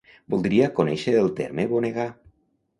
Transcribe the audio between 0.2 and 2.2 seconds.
Voldria conèixer el terme bonegar.